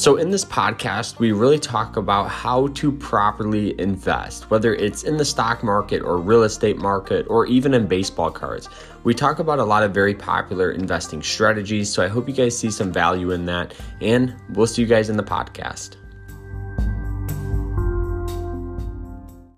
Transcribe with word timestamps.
So, 0.00 0.16
in 0.16 0.30
this 0.30 0.46
podcast, 0.46 1.18
we 1.18 1.32
really 1.32 1.58
talk 1.58 1.98
about 1.98 2.30
how 2.30 2.68
to 2.68 2.90
properly 2.90 3.78
invest, 3.78 4.50
whether 4.50 4.74
it's 4.74 5.02
in 5.02 5.18
the 5.18 5.26
stock 5.26 5.62
market 5.62 6.00
or 6.00 6.16
real 6.16 6.44
estate 6.44 6.78
market 6.78 7.26
or 7.28 7.44
even 7.44 7.74
in 7.74 7.86
baseball 7.86 8.30
cards. 8.30 8.70
We 9.04 9.12
talk 9.12 9.40
about 9.40 9.58
a 9.58 9.64
lot 9.64 9.82
of 9.82 9.92
very 9.92 10.14
popular 10.14 10.70
investing 10.70 11.22
strategies. 11.22 11.92
So, 11.92 12.02
I 12.02 12.08
hope 12.08 12.28
you 12.28 12.34
guys 12.34 12.58
see 12.58 12.70
some 12.70 12.90
value 12.90 13.32
in 13.32 13.44
that, 13.44 13.74
and 14.00 14.34
we'll 14.54 14.66
see 14.66 14.80
you 14.80 14.88
guys 14.88 15.10
in 15.10 15.18
the 15.18 15.22
podcast. 15.22 15.96